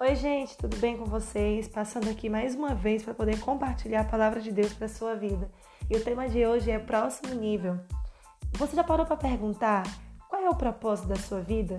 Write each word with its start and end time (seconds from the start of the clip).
Oi, 0.00 0.16
gente, 0.16 0.56
tudo 0.58 0.76
bem 0.78 0.96
com 0.96 1.04
vocês? 1.04 1.68
Passando 1.68 2.10
aqui 2.10 2.28
mais 2.28 2.56
uma 2.56 2.74
vez 2.74 3.04
para 3.04 3.14
poder 3.14 3.38
compartilhar 3.38 4.00
a 4.00 4.04
palavra 4.04 4.40
de 4.40 4.50
Deus 4.50 4.72
para 4.72 4.88
sua 4.88 5.14
vida. 5.14 5.48
E 5.88 5.96
o 5.96 6.02
tema 6.02 6.28
de 6.28 6.44
hoje 6.44 6.68
é 6.68 6.80
próximo 6.80 7.32
nível. 7.32 7.78
Você 8.58 8.74
já 8.74 8.82
parou 8.82 9.06
para 9.06 9.16
perguntar 9.16 9.84
qual 10.28 10.42
é 10.42 10.50
o 10.50 10.56
propósito 10.56 11.06
da 11.06 11.14
sua 11.14 11.40
vida? 11.40 11.78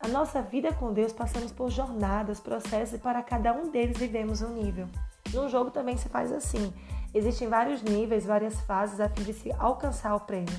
A 0.00 0.08
nossa 0.08 0.40
vida 0.40 0.72
com 0.72 0.94
Deus 0.94 1.12
passamos 1.12 1.52
por 1.52 1.70
jornadas, 1.70 2.40
processos 2.40 2.94
e 2.94 2.98
para 2.98 3.22
cada 3.22 3.52
um 3.52 3.70
deles 3.70 3.98
vivemos 3.98 4.40
um 4.40 4.54
nível. 4.54 4.88
No 5.34 5.46
jogo 5.50 5.70
também 5.70 5.98
se 5.98 6.08
faz 6.08 6.32
assim. 6.32 6.72
Existem 7.12 7.48
vários 7.48 7.82
níveis, 7.82 8.24
várias 8.24 8.58
fases 8.62 8.98
a 8.98 9.10
fim 9.10 9.24
de 9.24 9.34
se 9.34 9.52
alcançar 9.58 10.14
o 10.14 10.20
prêmio. 10.20 10.58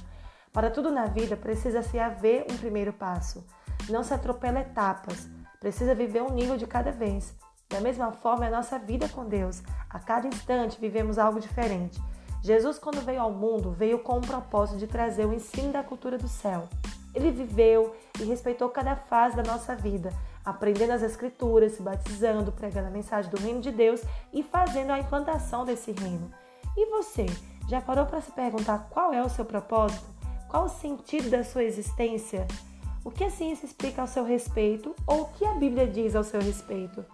Para 0.54 0.70
tudo 0.70 0.92
na 0.92 1.08
vida 1.08 1.36
precisa-se 1.36 1.98
haver 1.98 2.46
um 2.52 2.56
primeiro 2.56 2.94
passo. 2.94 3.44
Não 3.90 4.04
se 4.04 4.14
atropela 4.14 4.60
etapas 4.60 5.28
precisa 5.64 5.96
viver 5.96 6.22
um 6.22 6.34
nível 6.34 6.58
de 6.58 6.68
cada 6.68 6.92
vez. 6.92 7.34
Da 7.70 7.80
mesma 7.80 8.12
forma, 8.12 8.44
é 8.44 8.50
a 8.50 8.58
nossa 8.58 8.78
vida 8.78 9.08
com 9.08 9.24
Deus. 9.24 9.64
A 9.90 9.98
cada 9.98 10.28
instante 10.28 10.78
vivemos 10.78 11.18
algo 11.18 11.40
diferente. 11.40 12.02
Jesus, 12.42 12.78
quando 12.78 13.00
veio 13.00 13.22
ao 13.22 13.32
mundo, 13.32 13.72
veio 13.72 14.00
com 14.00 14.18
o 14.18 14.22
propósito 14.22 14.78
de 14.78 14.88
trazer 14.88 15.26
o 15.26 15.34
ensino 15.34 15.72
da 15.72 15.82
cultura 15.82 16.18
do 16.18 16.28
céu. 16.28 16.68
Ele 17.16 17.32
viveu 17.32 17.96
e 18.20 18.26
respeitou 18.26 18.68
cada 18.68 18.98
fase 18.98 19.38
da 19.38 19.44
nossa 19.44 19.74
vida, 19.74 20.12
aprendendo 20.44 20.92
as 20.92 21.02
Escrituras, 21.02 21.72
se 21.72 21.82
batizando, 21.82 22.52
pregando 22.52 22.90
a 22.90 22.92
mensagem 22.92 23.32
do 23.32 23.40
reino 23.40 23.62
de 23.62 23.72
Deus 23.72 24.02
e 24.34 24.44
fazendo 24.44 24.92
a 24.92 25.00
implantação 25.00 25.64
desse 25.64 25.94
reino. 25.94 26.30
E 26.76 26.86
você, 26.88 27.26
já 27.70 27.80
parou 27.80 28.06
para 28.06 28.20
se 28.20 28.34
perguntar 28.34 28.90
qual 28.90 29.14
é 29.14 29.24
o 29.24 29.30
seu 29.30 29.46
propósito? 29.46 30.04
Qual 30.50 30.66
o 30.66 30.70
sentido 30.70 31.30
da 31.30 31.42
sua 31.42 31.64
existência? 31.64 32.46
O 33.06 33.12
que 33.12 33.26
a 33.26 33.30
ciência 33.30 33.66
explica 33.66 34.02
ao 34.02 34.08
seu 34.08 34.24
respeito 34.24 34.96
ou 35.06 35.24
o 35.24 35.26
que 35.26 35.44
a 35.44 35.54
Bíblia 35.56 35.86
diz 35.86 36.16
ao 36.16 36.24
seu 36.24 36.40
respeito? 36.40 37.06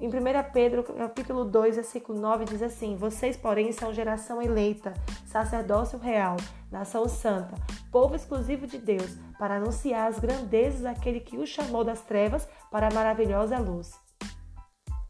Em 0.00 0.06
1 0.06 0.12
Pedro, 0.52 0.84
capítulo 0.84 1.44
2, 1.44 1.74
versículo 1.74 2.20
9, 2.20 2.44
diz 2.44 2.62
assim: 2.62 2.94
Vocês, 2.94 3.36
porém, 3.36 3.72
são 3.72 3.92
geração 3.92 4.40
eleita, 4.40 4.94
sacerdócio 5.26 5.98
real, 5.98 6.36
nação 6.70 7.08
santa, 7.08 7.56
povo 7.90 8.14
exclusivo 8.14 8.64
de 8.64 8.78
Deus, 8.78 9.16
para 9.40 9.56
anunciar 9.56 10.06
as 10.06 10.20
grandezas 10.20 10.82
daquele 10.82 11.18
que 11.18 11.36
o 11.36 11.44
chamou 11.44 11.82
das 11.82 12.00
trevas 12.02 12.46
para 12.70 12.86
a 12.86 12.94
maravilhosa 12.94 13.58
luz. 13.58 13.92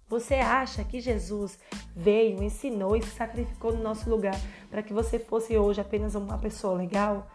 Você 0.09 0.37
acha 0.37 0.83
que 0.85 1.01
Jesus 1.01 1.59
veio, 1.95 2.43
ensinou 2.43 2.97
e 2.97 3.03
se 3.03 3.11
sacrificou 3.11 3.75
no 3.75 3.83
nosso 3.83 4.09
lugar 4.09 4.41
para 4.71 4.83
que 4.83 4.95
você 4.95 5.19
fosse 5.19 5.59
hoje 5.59 5.83
apenas 5.83 6.15
uma 6.15 6.39
pessoa 6.39 6.79
legal? 6.79 7.27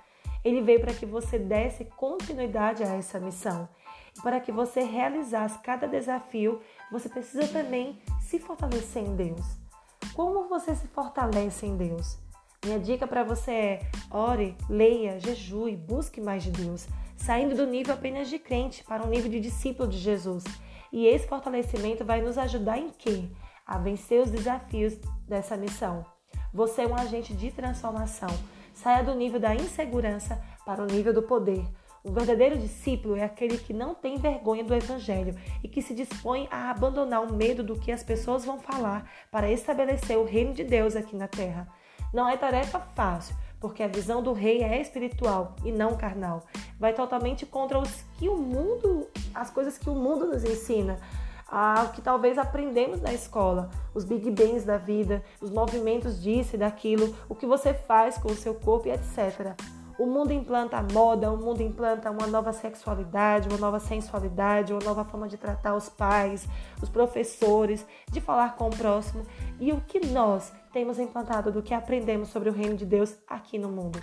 Ele 0.43 0.61
veio 0.61 0.81
para 0.81 0.93
que 0.93 1.05
você 1.05 1.39
desse 1.39 1.85
continuidade 1.85 2.83
a 2.83 2.95
essa 2.95 3.19
missão. 3.19 3.67
E 4.17 4.21
para 4.21 4.39
que 4.39 4.51
você 4.51 4.81
realizasse 4.81 5.59
cada 5.59 5.87
desafio, 5.87 6.61
você 6.91 7.09
precisa 7.09 7.47
também 7.47 8.01
se 8.21 8.39
fortalecer 8.39 9.03
em 9.03 9.15
Deus. 9.15 9.45
Como 10.13 10.47
você 10.47 10.75
se 10.75 10.87
fortalece 10.87 11.65
em 11.65 11.75
Deus? 11.75 12.19
Minha 12.63 12.79
dica 12.79 13.07
para 13.07 13.23
você 13.23 13.51
é: 13.51 13.91
ore, 14.11 14.55
leia, 14.69 15.19
jejue, 15.19 15.75
busque 15.75 16.21
mais 16.21 16.43
de 16.43 16.51
Deus, 16.51 16.87
saindo 17.17 17.55
do 17.55 17.65
nível 17.65 17.93
apenas 17.93 18.29
de 18.29 18.39
crente 18.39 18.83
para 18.83 19.03
um 19.03 19.09
nível 19.09 19.29
de 19.29 19.39
discípulo 19.39 19.89
de 19.89 19.97
Jesus. 19.97 20.43
E 20.91 21.07
esse 21.07 21.27
fortalecimento 21.27 22.05
vai 22.05 22.21
nos 22.21 22.37
ajudar 22.37 22.77
em 22.77 22.89
quê? 22.91 23.27
A 23.65 23.77
vencer 23.77 24.21
os 24.21 24.29
desafios 24.29 24.93
dessa 25.27 25.57
missão. 25.57 26.05
Você 26.53 26.83
é 26.83 26.87
um 26.87 26.95
agente 26.95 27.33
de 27.33 27.49
transformação. 27.49 28.29
Saia 28.73 29.03
do 29.03 29.13
nível 29.13 29.39
da 29.39 29.55
insegurança 29.55 30.41
para 30.65 30.81
o 30.81 30.85
nível 30.85 31.13
do 31.13 31.21
poder. 31.21 31.65
O 32.03 32.11
verdadeiro 32.11 32.57
discípulo 32.57 33.15
é 33.15 33.23
aquele 33.23 33.57
que 33.57 33.71
não 33.71 33.95
tem 33.95 34.17
vergonha 34.17 34.63
do 34.63 34.75
evangelho 34.75 35.35
e 35.63 35.69
que 35.69 35.81
se 35.81 35.93
dispõe 35.93 36.49
a 36.51 36.69
abandonar 36.69 37.23
o 37.23 37.33
medo 37.33 37.63
do 37.63 37.79
que 37.79 37.91
as 37.91 38.03
pessoas 38.03 38.43
vão 38.43 38.59
falar 38.59 39.09
para 39.31 39.49
estabelecer 39.49 40.17
o 40.17 40.25
reino 40.25 40.53
de 40.53 40.65
Deus 40.65 40.97
aqui 40.97 41.15
na 41.15 41.29
terra. 41.29 41.67
Não 42.13 42.27
é 42.27 42.35
tarefa 42.35 42.79
fácil, 42.93 43.35
porque 43.57 43.81
a 43.81 43.87
visão 43.87 44.21
do 44.21 44.33
rei 44.33 44.61
é 44.61 44.81
espiritual 44.81 45.55
e 45.63 45.71
não 45.71 45.95
carnal. 45.95 46.43
Vai 46.77 46.93
totalmente 46.93 47.45
contra 47.45 47.79
os 47.79 48.03
que 48.17 48.27
o 48.27 48.35
mundo, 48.35 49.07
as 49.33 49.49
coisas 49.49 49.77
que 49.77 49.89
o 49.89 49.95
mundo 49.95 50.27
nos 50.27 50.43
ensina 50.43 50.99
ao 51.53 51.89
que 51.89 52.01
talvez 52.01 52.39
aprendemos 52.39 52.99
na 52.99 53.13
escola, 53.13 53.69
os 53.93 54.03
big 54.03 54.31
bangs 54.31 54.63
da 54.63 54.77
vida, 54.77 55.23
os 55.39 55.51
movimentos 55.51 56.19
disso 56.19 56.55
e 56.55 56.57
daquilo, 56.57 57.15
o 57.29 57.35
que 57.35 57.45
você 57.45 57.75
faz 57.75 58.17
com 58.17 58.29
o 58.29 58.35
seu 58.35 58.55
corpo 58.55 58.87
e 58.87 58.91
etc. 58.91 59.55
O 59.99 60.07
mundo 60.07 60.33
implanta 60.33 60.77
a 60.77 60.81
moda, 60.81 61.31
o 61.31 61.37
mundo 61.37 61.61
implanta 61.61 62.09
uma 62.09 62.25
nova 62.25 62.51
sexualidade, 62.51 63.47
uma 63.49 63.59
nova 63.59 63.79
sensualidade, 63.79 64.73
uma 64.73 64.81
nova 64.83 65.05
forma 65.05 65.27
de 65.27 65.37
tratar 65.37 65.75
os 65.75 65.87
pais, 65.87 66.47
os 66.81 66.89
professores, 66.89 67.85
de 68.09 68.19
falar 68.19 68.55
com 68.55 68.69
o 68.69 68.75
próximo. 68.75 69.23
E 69.59 69.71
o 69.71 69.79
que 69.81 70.07
nós 70.07 70.51
temos 70.71 70.97
implantado 70.97 71.51
do 71.51 71.61
que 71.61 71.75
aprendemos 71.75 72.29
sobre 72.29 72.49
o 72.49 72.53
reino 72.53 72.75
de 72.75 72.87
Deus 72.87 73.15
aqui 73.27 73.59
no 73.59 73.69
mundo? 73.69 74.01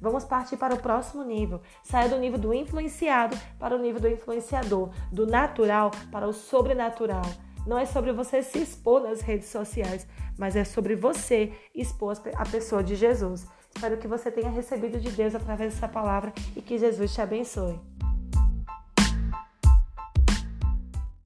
Vamos 0.00 0.24
partir 0.24 0.56
para 0.56 0.74
o 0.74 0.80
próximo 0.80 1.22
nível. 1.22 1.60
Saia 1.82 2.08
do 2.08 2.18
nível 2.18 2.38
do 2.38 2.54
influenciado 2.54 3.36
para 3.58 3.76
o 3.76 3.78
nível 3.78 4.00
do 4.00 4.08
influenciador, 4.08 4.90
do 5.12 5.26
natural 5.26 5.90
para 6.10 6.26
o 6.26 6.32
sobrenatural. 6.32 7.24
Não 7.66 7.78
é 7.78 7.84
sobre 7.84 8.12
você 8.12 8.42
se 8.42 8.58
expor 8.58 9.02
nas 9.02 9.20
redes 9.20 9.48
sociais, 9.48 10.06
mas 10.38 10.56
é 10.56 10.64
sobre 10.64 10.96
você 10.96 11.52
expor 11.74 12.16
a 12.34 12.44
pessoa 12.46 12.82
de 12.82 12.96
Jesus. 12.96 13.46
Espero 13.74 13.98
que 13.98 14.08
você 14.08 14.30
tenha 14.30 14.50
recebido 14.50 14.98
de 14.98 15.10
Deus 15.10 15.34
através 15.34 15.74
dessa 15.74 15.88
palavra 15.88 16.32
e 16.56 16.62
que 16.62 16.78
Jesus 16.78 17.12
te 17.12 17.20
abençoe. 17.20 17.99